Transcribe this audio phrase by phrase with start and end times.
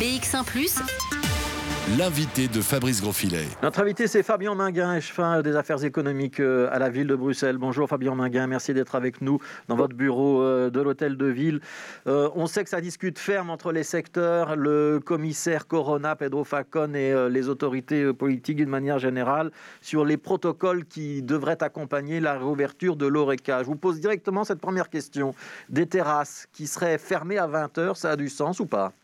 [0.00, 0.44] BX1⁇
[1.98, 3.44] L'invité de Fabrice Grosfilet.
[3.62, 7.58] Notre invité, c'est Fabien Minguin, échevin des affaires économiques euh, à la ville de Bruxelles.
[7.58, 11.60] Bonjour Fabien Minguin, merci d'être avec nous dans votre bureau euh, de l'hôtel de ville.
[12.06, 16.94] Euh, on sait que ça discute ferme entre les secteurs, le commissaire Corona, Pedro Facon
[16.94, 19.50] et les autorités politiques d'une manière générale
[19.82, 23.64] sur les protocoles qui devraient accompagner la réouverture de l'ORECA.
[23.64, 25.34] Je vous pose directement cette première question.
[25.68, 28.94] Des terrasses qui seraient fermées à 20h, ça a du sens ou pas?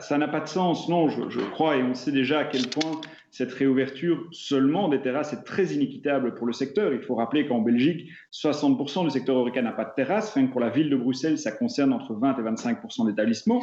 [0.00, 3.00] Ça n'a pas de sens, non, je, crois, et on sait déjà à quel point
[3.30, 6.94] cette réouverture seulement des terrasses est très inéquitable pour le secteur.
[6.94, 10.32] Il faut rappeler qu'en Belgique, 60% du secteur Horeca n'a pas de terrasse.
[10.32, 13.60] Rien que pour la ville de Bruxelles, ça concerne entre 20 et 25% d'établissements.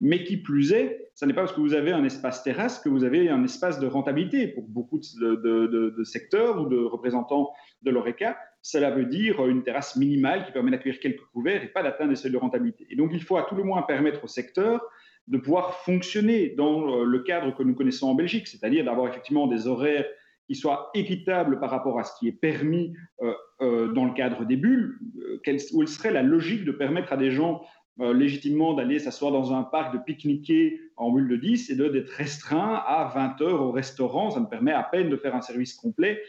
[0.00, 2.90] Mais qui plus est, ce n'est pas parce que vous avez un espace terrasse que
[2.90, 4.46] vous avez un espace de rentabilité.
[4.46, 7.50] Pour beaucoup de, secteurs ou de représentants
[7.82, 11.82] de l'ORECA, cela veut dire une terrasse minimale qui permet d'accueillir quelques couverts et pas
[11.82, 12.86] d'atteindre des seuils de rentabilité.
[12.90, 14.82] Et donc, il faut à tout le moins permettre au secteur
[15.28, 19.46] de pouvoir fonctionner dans euh, le cadre que nous connaissons en Belgique, c'est-à-dire d'avoir effectivement
[19.46, 20.06] des horaires
[20.46, 24.44] qui soient équitables par rapport à ce qui est permis euh, euh, dans le cadre
[24.44, 24.98] des bulles,
[25.42, 27.62] quelle, où serait la logique de permettre à des gens
[27.98, 32.74] légitimement d'aller s'asseoir dans un parc, de pique-niquer en bulle de 10 et d'être restreint
[32.86, 34.30] à 20 heures au restaurant.
[34.30, 36.22] Ça me permet à peine de faire un service complet,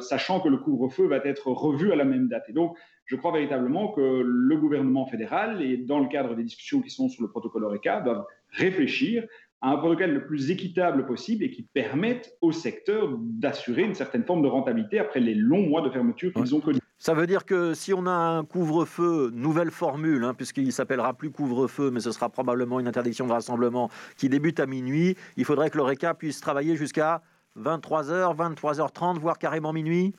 [0.00, 2.44] sachant que le couvre-feu va être revu à la même date.
[2.50, 6.80] Et donc, je crois véritablement que le gouvernement fédéral, et dans le cadre des discussions
[6.80, 9.24] qui sont sur le protocole ORECA, doivent réfléchir
[9.60, 14.24] à un protocole le plus équitable possible et qui permette au secteur d'assurer une certaine
[14.24, 16.80] forme de rentabilité après les longs mois de fermeture qu'ils ont connus.
[16.98, 21.30] Ça veut dire que si on a un couvre-feu, nouvelle formule, hein, puisqu'il s'appellera plus
[21.30, 25.70] couvre-feu, mais ce sera probablement une interdiction de rassemblement qui débute à minuit, il faudrait
[25.70, 27.22] que l'ORECA puisse travailler jusqu'à
[27.58, 30.14] 23h, 23h30, voire carrément minuit?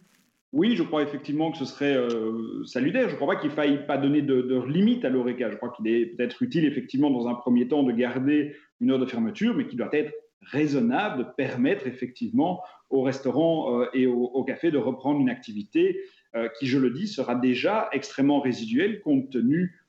[0.55, 3.09] Oui, je crois effectivement que ce serait euh, salutaire.
[3.09, 5.51] Je ne crois pas qu'il faille pas donner de, limite à l'ORECA.
[5.51, 8.99] Je crois qu'il est peut-être utile effectivement dans un premier temps de garder une heure
[8.99, 14.43] de fermeture, mais qui doit être raisonnable, de permettre effectivement aux restaurants euh, et aux,
[14.45, 15.99] cafés de reprendre une activité
[16.37, 19.81] euh, qui, je le dis, sera déjà extrêmement résiduelle compte tenu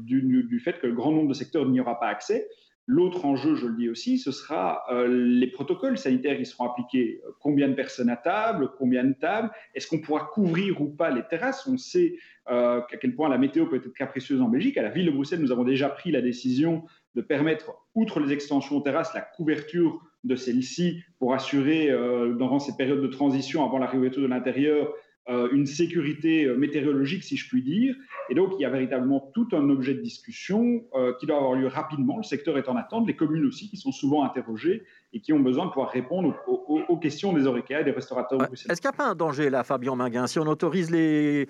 [0.00, 2.48] du, fait que le grand nombre de secteurs n'y aura pas accès.
[2.86, 7.22] L'autre enjeu, je le dis aussi, ce sera euh, les protocoles sanitaires qui seront appliqués.
[7.40, 11.22] Combien de personnes à table, combien de tables, est-ce qu'on pourra couvrir ou pas les
[11.22, 11.66] terrasses?
[11.66, 12.16] On sait
[12.50, 14.76] euh, à quel point la météo peut être capricieuse en Belgique.
[14.76, 16.84] À la ville de Bruxelles, nous avons déjà pris la décision
[17.14, 22.58] de permettre, outre les extensions aux terrasses, la couverture de celles-ci pour assurer, euh, durant
[22.58, 24.92] ces périodes de transition avant la réouverture de l'intérieur, euh,
[25.26, 27.96] une sécurité euh, météorologique, si je puis dire.
[28.28, 31.54] Et donc, il y a véritablement tout un objet de discussion euh, qui doit avoir
[31.54, 32.18] lieu rapidement.
[32.18, 35.40] Le secteur est en attente, les communes aussi, qui sont souvent interrogées et qui ont
[35.40, 38.40] besoin de pouvoir répondre aux, questions des oreca et des restaurateurs.
[38.52, 41.48] Est-ce qu'il n'y a pas un danger là, Fabien Minguin, si on autorise les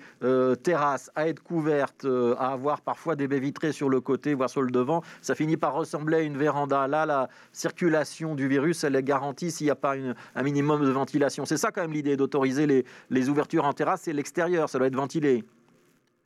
[0.63, 2.05] terrasses à être couvertes,
[2.37, 5.57] à avoir parfois des baies vitrées sur le côté, voire sur le devant, ça finit
[5.57, 6.87] par ressembler à une véranda.
[6.87, 9.95] Là, la circulation du virus, elle est garantie s'il n'y a pas
[10.35, 11.45] un minimum de ventilation.
[11.45, 14.87] C'est ça quand même l'idée d'autoriser les, les ouvertures en terrasse, c'est l'extérieur, ça doit
[14.87, 15.43] être ventilé.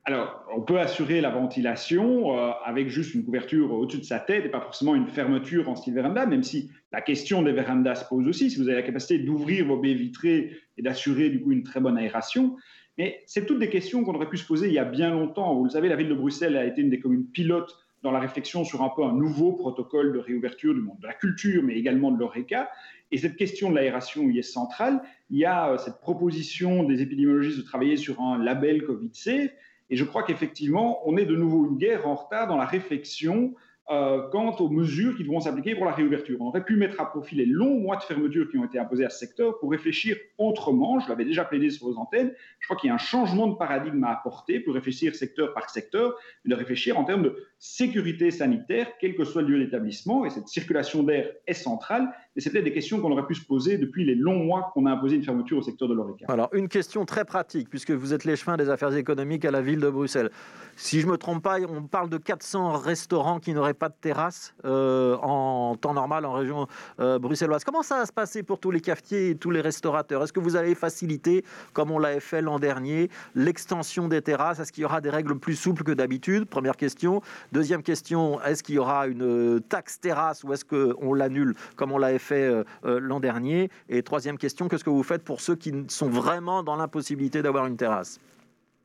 [0.05, 4.45] Alors, on peut assurer la ventilation euh, avec juste une couverture au-dessus de sa tête
[4.45, 8.05] et pas forcément une fermeture en style véranda, même si la question des vérandas se
[8.05, 11.51] pose aussi, si vous avez la capacité d'ouvrir vos baies vitrées et d'assurer du coup
[11.51, 12.55] une très bonne aération.
[12.97, 15.55] Mais c'est toutes des questions qu'on aurait pu se poser il y a bien longtemps.
[15.55, 18.19] Vous le savez, la ville de Bruxelles a été une des communes pilotes dans la
[18.19, 21.75] réflexion sur un peu un nouveau protocole de réouverture du monde de la culture, mais
[21.75, 22.69] également de l'ORECA.
[23.11, 25.01] Et cette question de l'aération y est centrale.
[25.29, 29.51] Il y a euh, cette proposition des épidémiologistes de travailler sur un label Covid-safe.
[29.89, 33.53] Et je crois qu'effectivement, on est de nouveau une guerre en retard dans la réflexion
[33.91, 36.37] euh, quant aux mesures qui devront s'appliquer pour la réouverture.
[36.39, 39.03] On aurait pu mettre à profit les longs mois de fermeture qui ont été imposés
[39.03, 40.99] à ce secteur pour réfléchir autrement.
[40.99, 42.31] Je l'avais déjà plaidé sur vos antennes.
[42.59, 45.71] Je crois qu'il y a un changement de paradigme à apporter pour réfléchir secteur par
[45.71, 46.13] secteur,
[46.45, 50.23] de réfléchir en termes de sécurité sanitaire, quel que soit le lieu d'établissement.
[50.23, 52.13] Et cette circulation d'air est centrale.
[52.35, 54.91] Et c'était des questions qu'on aurait pu se poser depuis les longs mois qu'on a
[54.91, 56.27] imposé une fermeture au secteur de l'ORECA.
[56.29, 59.61] Alors, une question très pratique, puisque vous êtes les chemins des affaires économiques à la
[59.61, 60.29] ville de Bruxelles.
[60.75, 63.95] Si je ne me trompe pas, on parle de 400 restaurants qui n'auraient pas de
[63.99, 66.67] terrasse euh, en temps normal en région
[66.99, 67.63] euh, bruxelloise.
[67.63, 70.21] Comment ça va se passer pour tous les cafetiers et tous les restaurateurs?
[70.23, 71.43] Est-ce que vous allez faciliter,
[71.73, 74.59] comme on l'avait fait l'an dernier, l'extension des terrasses?
[74.59, 76.45] Est-ce qu'il y aura des règles plus souples que d'habitude?
[76.45, 77.21] Première question.
[77.51, 81.97] Deuxième question, est-ce qu'il y aura une taxe terrasse ou est-ce qu'on l'annule comme on
[81.97, 82.49] l'avait fait
[82.85, 83.69] euh, l'an dernier?
[83.87, 87.65] Et troisième question, qu'est-ce que vous faites pour ceux qui sont vraiment dans l'impossibilité d'avoir
[87.65, 88.19] une terrasse?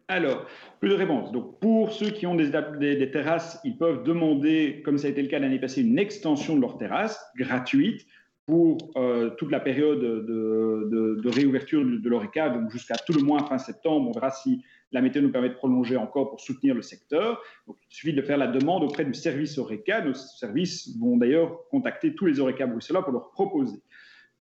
[0.08, 0.46] Alors,
[0.80, 1.32] plus de réponses.
[1.32, 5.28] Donc, pour ceux qui ont des, terrasses, ils peuvent demander, comme ça a été le
[5.28, 8.06] cas l'année passée, une extension de leur terrasse gratuite
[8.44, 13.46] pour euh, toute la période de, réouverture de, de l'ORECA, donc jusqu'à tout le moins
[13.46, 14.10] fin septembre.
[14.10, 14.62] On verra si
[14.92, 17.42] la météo nous permet de prolonger encore pour soutenir le secteur.
[17.66, 20.02] Il suffit de faire la demande auprès du service Oreca.
[20.02, 23.78] Nos services vont d'ailleurs contacter tous les Oreca bruxellois pour leur proposer.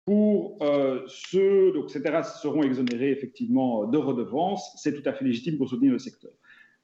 [0.06, 5.24] Pour euh, ceux, donc ces terrasses seront exonérées effectivement de redevances, c'est tout à fait
[5.24, 6.32] légitime pour soutenir le secteur.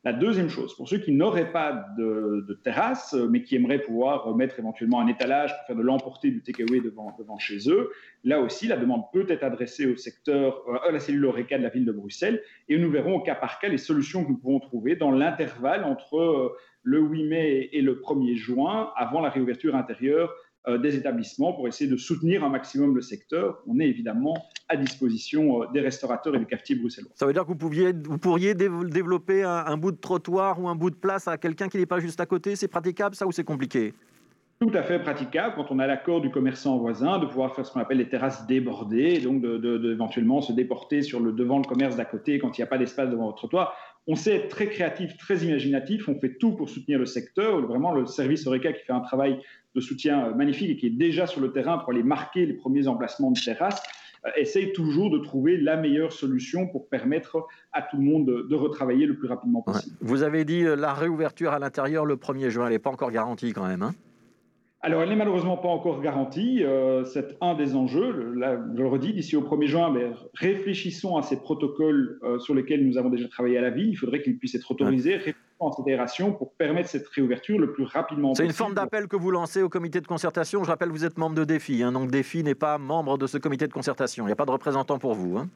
[0.06, 4.34] La deuxième chose, pour ceux qui n'auraient pas de, de, terrasse, mais qui aimeraient pouvoir
[4.34, 7.92] mettre éventuellement un étalage pour faire de l'emporter du takeaway devant, devant chez eux,
[8.24, 11.64] là aussi, la demande peut être adressée au secteur, euh, à la cellule ORECA de
[11.64, 14.38] la ville de Bruxelles, et nous verrons au cas par cas les solutions que nous
[14.38, 19.30] pouvons trouver dans l'intervalle entre euh, le 8 mai et le 1er juin, avant la
[19.30, 23.64] réouverture intérieure euh, des établissements pour essayer de soutenir un maximum le secteur.
[23.66, 24.36] On est évidemment
[24.70, 27.12] à disposition euh, des restaurateurs et des cafetiers bruxellois.
[27.16, 30.76] Ça veut dire que vous, pouviez, vous pourriez développer un, bout de trottoir ou un
[30.76, 32.56] bout de place à quelqu'un qui n'est pas juste à côté?
[32.56, 33.94] C'est praticable ça ou c'est compliqué?
[34.60, 37.72] Tout à fait praticable quand on a l'accord du commerçant voisin de pouvoir faire ce
[37.72, 39.98] qu'on appelle les terrasses débordées, et donc de,
[40.42, 43.10] se déporter sur le devant le commerce d'à côté quand il n'y a pas d'espace
[43.10, 43.74] devant le trottoir.
[44.06, 47.62] On sait être très créatif, très imaginatif, on fait tout pour soutenir le secteur.
[47.62, 49.40] Vraiment, le service Oreca qui fait un travail
[49.76, 52.54] de soutien euh, magnifique et qui est déjà sur le terrain pour aller marquer les
[52.54, 53.82] premiers emplacements de terrasse,
[54.26, 58.56] euh, essaye toujours de trouver la meilleure solution pour permettre à tout le monde de,
[58.56, 59.96] retravailler le plus rapidement possible.
[60.02, 63.12] Vous avez dit euh, la réouverture à l'intérieur le 1er juin, elle n'est pas encore
[63.12, 63.84] garantie quand même.
[63.84, 63.94] Hein?
[64.82, 66.64] Alors, elle n'est malheureusement pas encore garantie.
[67.06, 68.14] c'est un des enjeux.
[68.14, 72.98] je le redis, d'ici au 1er juin, mais réfléchissons à ces protocoles sur lesquels nous
[72.98, 73.90] avons déjà travaillé à la ville.
[73.90, 75.20] Il faudrait qu'ils puissent être autorisés
[75.60, 78.48] en fédération pour permettre cette réouverture le plus rapidement possible.
[78.48, 80.64] C'est une forme d'appel que vous lancez au comité de concertation.
[80.64, 83.38] Je rappelle, vous êtes membre de DEFI, hein, donc DEFI n'est pas membre de ce
[83.38, 84.24] comité de concertation.
[84.24, 85.38] Il n'y a pas de représentant pour vous.
[85.38, 85.50] Hein.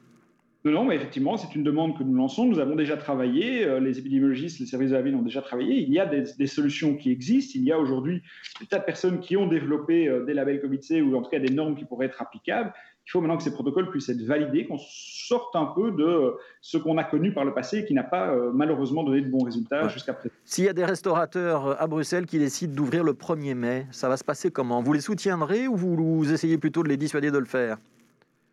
[0.66, 2.46] Non, mais effectivement, c'est une demande que nous lançons.
[2.46, 5.82] Nous avons déjà travaillé, euh, les épidémiologistes, les services de la ville ont déjà travaillé.
[5.82, 7.52] Il y a des, solutions qui existent.
[7.56, 8.22] Il y a aujourd'hui
[8.60, 11.38] des tas de personnes qui ont développé euh, des labels Covid-C ou en tout cas
[11.38, 12.72] des normes qui pourraient être applicables.
[13.06, 16.32] Il faut maintenant que ces protocoles puissent être validés, qu'on sorte un peu de
[16.62, 19.28] ce qu'on a connu par le passé et qui n'a pas euh, malheureusement donné de
[19.28, 20.34] bons résultats jusqu'à présent.
[20.46, 24.16] S'il y a des restaurateurs à Bruxelles qui décident d'ouvrir le 1er mai, ça va
[24.16, 24.80] se passer comment?
[24.80, 27.76] Vous les soutiendrez ou vous essayez plutôt de les dissuader de le faire?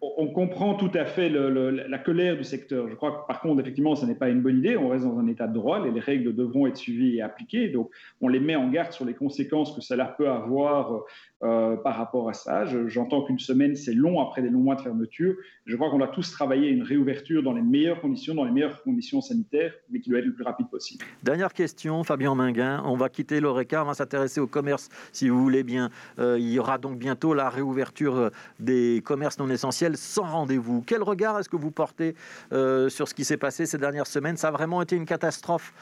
[0.01, 2.89] On comprend tout à fait la colère du secteur.
[2.89, 4.75] Je crois que par contre, effectivement, ce n'est pas une bonne idée.
[4.75, 5.85] On reste dans un état de droit.
[5.85, 7.69] Les règles devront être suivies et appliquées.
[7.69, 11.03] Donc, on les met en garde sur les conséquences que cela peut avoir
[11.43, 12.65] euh, par rapport à ça.
[12.87, 15.35] J'entends qu'une semaine, c'est long après des longs mois de fermeture.
[15.65, 18.81] Je crois qu'on doit tous travailler une réouverture dans les meilleures conditions, dans les meilleures
[18.83, 21.03] conditions sanitaires, mais qui doit être le plus rapide possible.
[21.23, 22.81] Dernière question, Fabien Minguin.
[22.85, 25.89] On va quitter l'ORECA, on va s'intéresser au commerce, si vous voulez bien.
[26.19, 30.83] Euh, il y aura donc bientôt la réouverture euh, des commerces non essentiels sans rendez-vous.
[30.85, 32.15] Quel regard est-ce que vous portez
[32.51, 34.37] sur ce qui s'est passé ces dernières semaines?
[34.37, 35.73] Ça a vraiment été une catastrophe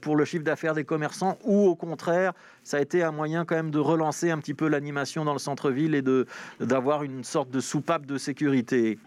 [0.00, 2.32] pour le chiffre d'affaires des commerçants ou au contraire,
[2.62, 5.38] ça a été un moyen quand même de relancer un petit peu l'animation dans le
[5.38, 6.02] centre-ville et
[6.60, 8.98] d'avoir une sorte de soupape de sécurité?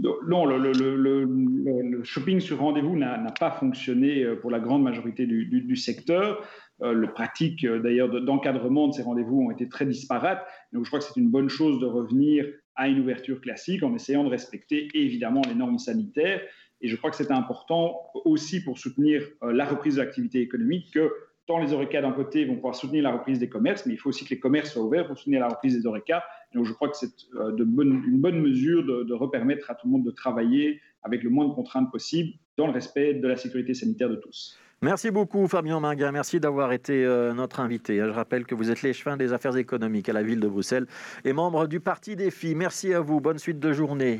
[0.00, 6.44] Non, le, shopping sur rendez-vous n'a pas fonctionné euh, pour la grande majorité du, secteur.
[6.82, 10.46] Euh, le pratique euh, d'ailleurs d'encadrement de ces rendez-vous ont été très disparates.
[10.74, 12.44] Donc je crois que c'est une bonne chose de revenir
[12.76, 16.40] à une ouverture classique en essayant de respecter évidemment les normes sanitaires.
[16.80, 21.10] Et je crois que c'est important aussi pour soutenir la reprise de l'activité économique que
[21.46, 24.08] tant les ORECA d'un côté vont pouvoir soutenir la reprise des commerces, mais il faut
[24.08, 26.24] aussi que les commerces soient ouverts pour soutenir la reprise des ORECA.
[26.54, 29.92] Donc je crois que c'est euh, une bonne mesure de, de, repermettre à tout le
[29.92, 33.74] monde de travailler avec le moins de contraintes possible dans le respect de la sécurité
[33.74, 34.58] sanitaire de tous.
[34.82, 37.96] Merci beaucoup Fabien Minguin, merci d'avoir été euh, notre invité.
[37.96, 40.86] Je rappelle que vous êtes l'échevin des affaires économiques à la ville de Bruxelles
[41.24, 42.54] et membre du Parti des filles.
[42.54, 44.14] Merci à vous, bonne suite de journée.